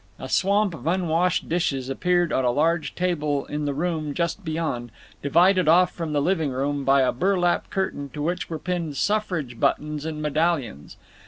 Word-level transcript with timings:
A 0.17 0.27
swamp 0.27 0.73
of 0.73 0.87
unwashed 0.87 1.47
dishes 1.47 1.87
appeared 1.87 2.33
on 2.33 2.43
a 2.43 2.49
large 2.49 2.95
table 2.95 3.45
in 3.45 3.65
the 3.65 3.73
room 3.75 4.15
just 4.15 4.43
beyond, 4.43 4.89
divided 5.21 5.67
off 5.67 5.91
from 5.91 6.11
the 6.11 6.23
living 6.23 6.49
room 6.49 6.83
by 6.83 7.01
a 7.03 7.11
burlap 7.11 7.69
curtain 7.69 8.09
to 8.15 8.21
which 8.23 8.49
were 8.49 8.57
pinned 8.57 8.97
suffrage 8.97 9.59
buttons 9.59 10.03
and 10.03 10.19
medallions. 10.19 10.97